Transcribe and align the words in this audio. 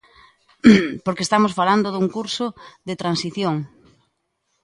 Porque 1.05 1.25
estamos 1.27 1.51
falando 1.59 1.87
dun 1.93 2.07
curso 2.15 2.45
de 2.87 2.99
transición. 3.01 3.55